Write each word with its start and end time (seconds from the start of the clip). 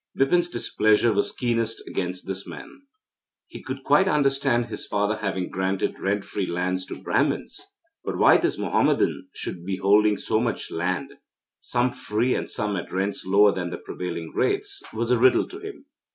Bipin's 0.15 0.49
displeasure 0.49 1.13
was 1.13 1.31
keenest 1.31 1.87
against 1.87 2.25
this 2.25 2.47
man. 2.47 2.87
He 3.45 3.61
could 3.61 3.83
quite 3.83 4.07
understand 4.07 4.65
his 4.65 4.87
father 4.87 5.17
having 5.17 5.51
granted 5.51 5.99
rent 5.99 6.25
free 6.25 6.47
lands 6.47 6.87
to 6.87 6.95
Brahmins, 6.99 7.61
but 8.03 8.17
why 8.17 8.37
this 8.37 8.57
Mohammedan 8.57 9.29
should 9.35 9.63
be 9.63 9.75
holding 9.75 10.17
so 10.17 10.39
much 10.39 10.71
land, 10.71 11.17
some 11.59 11.91
free 11.91 12.33
and 12.33 12.49
some 12.49 12.75
at 12.77 12.91
rents 12.91 13.27
lower 13.27 13.51
than 13.51 13.69
the 13.69 13.77
prevailing 13.77 14.33
rates, 14.33 14.81
was 14.91 15.11
a 15.11 15.19
riddle 15.19 15.47
to 15.47 15.59
him. 15.59 15.85